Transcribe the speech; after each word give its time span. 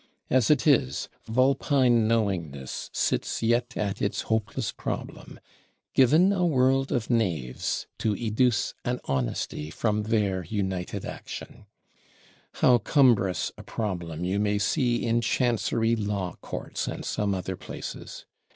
As 0.31 0.49
it 0.49 0.65
is, 0.65 1.09
vulpine 1.27 2.07
knowingness 2.07 2.89
sits 2.91 3.43
yet 3.43 3.77
at 3.77 4.01
its 4.01 4.21
hopeless 4.23 4.71
problem, 4.71 5.39
"Given 5.93 6.33
a 6.33 6.43
world 6.43 6.91
of 6.91 7.11
Knaves, 7.11 7.85
to 7.99 8.15
educe 8.15 8.73
an 8.83 8.99
Honesty 9.05 9.69
from 9.69 10.01
their 10.01 10.43
united 10.43 11.05
action;" 11.05 11.67
how 12.53 12.79
cumbrous 12.79 13.51
a 13.59 13.63
problem, 13.63 14.25
you 14.25 14.39
may 14.39 14.57
see 14.57 15.05
in 15.05 15.21
Chancery 15.21 15.95
Law 15.95 16.35
Courts, 16.41 16.87
and 16.87 17.05
some 17.05 17.35
other 17.35 17.55
places! 17.55 18.25